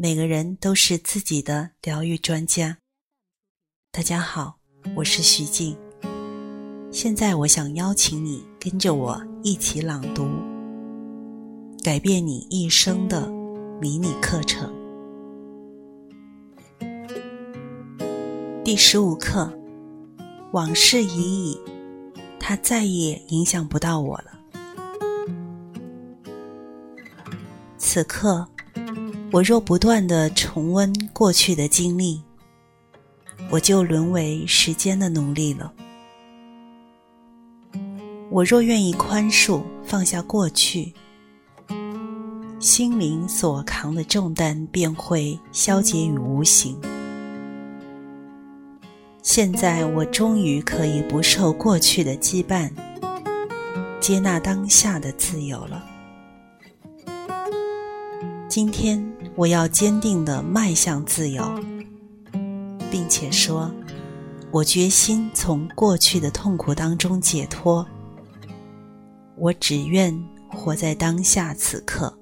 [0.00, 2.78] 每个人都是自己的疗愈专家。
[3.90, 4.60] 大家好，
[4.94, 5.76] 我是徐静。
[6.92, 10.22] 现在我想邀请你跟着我一起朗读
[11.82, 13.28] 《改变你一生的
[13.80, 14.72] 迷你课程》
[18.62, 19.52] 第十五课：
[20.52, 21.60] 往事已矣，
[22.38, 24.38] 它再也影响不到我了。
[27.76, 28.48] 此刻，
[29.30, 32.22] 我若不断的重温过去的经历，
[33.50, 35.70] 我就沦为时间的奴隶了。
[38.30, 40.94] 我若愿意宽恕、放下过去，
[42.58, 46.78] 心灵所扛的重担便会消解于无形。
[49.22, 52.70] 现在，我终于可以不受过去的羁绊，
[54.00, 55.84] 接纳当下的自由了。
[58.48, 59.04] 今天，
[59.38, 61.48] 我要坚定地迈向自由，
[62.90, 63.70] 并且说
[64.50, 67.86] ：“我决心从过去的痛苦当中解脱。
[69.36, 70.12] 我只愿
[70.50, 72.12] 活在当下此刻。”